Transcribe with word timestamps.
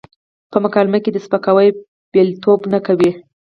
په 0.51 0.57
مکالمه 0.63 0.99
کې 1.03 1.11
د 1.13 1.17
سپکاوي 1.25 1.69
پلويتوب 2.11 2.59
نه 2.73 2.79
کوي. 2.85 3.11